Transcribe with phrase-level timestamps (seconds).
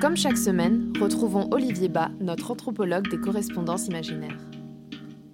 [0.00, 4.38] Comme chaque semaine, retrouvons Olivier Bas, notre anthropologue des correspondances imaginaires.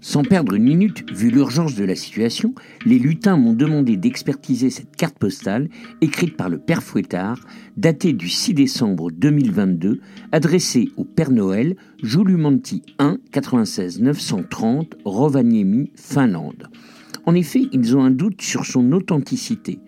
[0.00, 2.53] Sans perdre une minute, vu l'urgence de la situation,
[2.84, 5.68] les lutins m'ont demandé d'expertiser cette carte postale
[6.00, 7.38] écrite par le père Fouettard,
[7.77, 10.00] datée du 6 décembre 2022,
[10.32, 16.71] adressée au Père Noël, Julumanti 1 96 930, Rovaniemi, Finlande.
[17.25, 19.79] En effet, ils ont un doute sur son authenticité,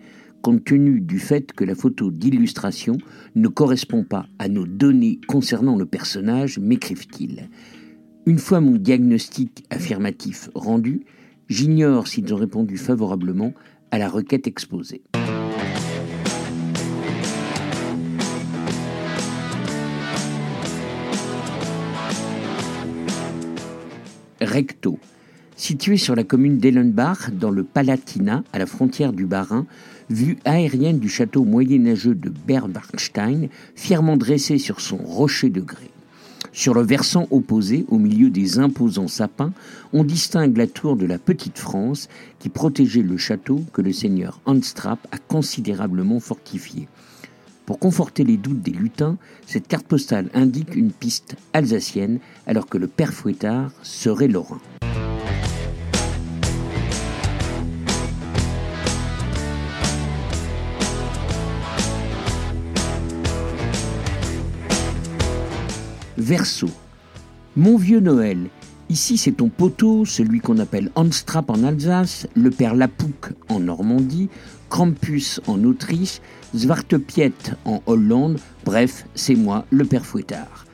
[0.41, 2.97] compte tenu du fait que la photo d'illustration
[3.35, 7.49] ne correspond pas à nos données concernant le personnage, m'écrivent-ils.
[8.25, 11.01] Une fois mon diagnostic affirmatif rendu,
[11.47, 13.53] j'ignore s'ils ont répondu favorablement
[13.91, 15.01] à la requête exposée.
[24.41, 24.99] Recto.
[25.59, 29.65] Situé sur la commune d'Ellenbach, dans le Palatinat, à la frontière du Bas-Rhin,
[30.09, 35.91] vue aérienne du château moyenâgeux de Bernwarstein, fièrement dressé sur son rocher de grès.
[36.53, 39.51] Sur le versant opposé, au milieu des imposants sapins,
[39.91, 42.07] on distingue la tour de la Petite France
[42.39, 46.87] qui protégeait le château que le seigneur Anstrap a considérablement fortifié.
[47.65, 52.77] Pour conforter les doutes des lutins, cette carte postale indique une piste alsacienne alors que
[52.77, 54.61] le père Fouettard serait lorrain.
[66.19, 66.67] Verso.
[67.55, 68.49] Mon vieux Noël,
[68.89, 74.27] ici c'est ton poteau, celui qu'on appelle Anstrap en Alsace, le père Lapouk en Normandie,
[74.69, 76.19] Krampus en Autriche,
[76.53, 77.31] Zwartepiet
[77.63, 80.65] en Hollande, bref, c'est moi, le père Fouettard.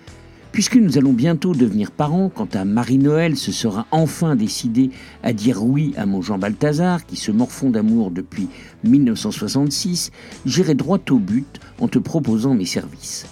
[0.51, 4.89] Puisque nous allons bientôt devenir parents, quant à Marie-Noël se sera enfin décidée
[5.21, 8.47] à dire oui à mon Jean Balthazar, qui se morfond d'amour depuis
[8.83, 10.11] 1966,
[10.47, 13.27] j'irai droit au but en te proposant mes services.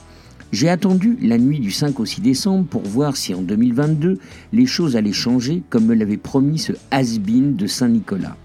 [0.54, 4.20] J'ai attendu la nuit du 5 au 6 décembre pour voir si en 2022
[4.52, 8.38] les choses allaient changer comme me l'avait promis ce has de Saint-Nicolas.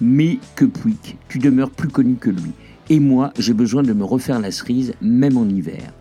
[0.00, 2.52] Mais que puique, tu demeures plus connu que lui.
[2.88, 5.92] Et moi, j'ai besoin de me refaire la cerise, même en hiver.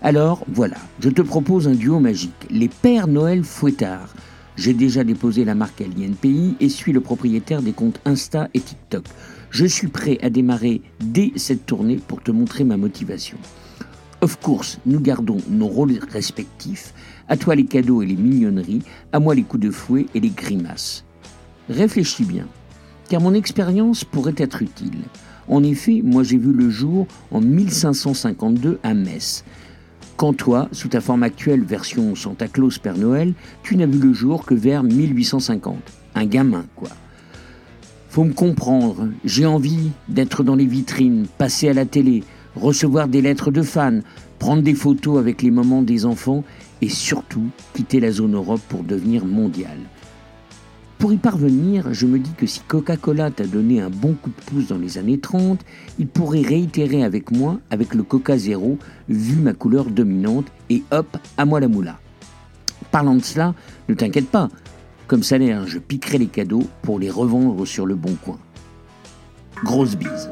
[0.00, 4.14] Alors, voilà, je te propose un duo magique, les Pères Noël Fouettard.
[4.54, 8.60] J'ai déjà déposé la marque à l'INPI et suis le propriétaire des comptes Insta et
[8.60, 9.06] TikTok.
[9.50, 13.38] Je suis prêt à démarrer dès cette tournée pour te montrer ma motivation.
[14.20, 16.92] Of course, nous gardons nos rôles respectifs.
[17.28, 20.30] À toi les cadeaux et les mignonneries, à moi les coups de fouet et les
[20.30, 21.04] grimaces.
[21.68, 22.46] Réfléchis bien,
[23.08, 25.02] car mon expérience pourrait être utile.
[25.46, 29.44] En effet, moi j'ai vu le jour en 1552 à Metz.
[30.16, 34.12] Quand toi, sous ta forme actuelle version Santa Claus Père Noël, tu n'as vu le
[34.12, 35.76] jour que vers 1850.
[36.16, 36.88] Un gamin, quoi.
[38.08, 42.24] Faut me comprendre, j'ai envie d'être dans les vitrines, passer à la télé,
[42.60, 44.00] recevoir des lettres de fans,
[44.38, 46.44] prendre des photos avec les moments des enfants
[46.82, 49.78] et surtout quitter la zone Europe pour devenir mondial.
[50.98, 54.44] Pour y parvenir, je me dis que si Coca-Cola t'a donné un bon coup de
[54.50, 55.60] pouce dans les années 30,
[56.00, 61.16] il pourrait réitérer avec moi avec le Coca Zéro, vu ma couleur dominante, et hop,
[61.36, 62.00] à moi la moula.
[62.90, 63.54] Parlant de cela,
[63.88, 64.48] ne t'inquiète pas,
[65.06, 68.38] comme salaire, je piquerai les cadeaux pour les revendre sur le bon coin.
[69.64, 70.28] Grosse bise.